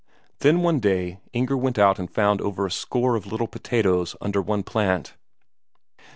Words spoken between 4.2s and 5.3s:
one plant.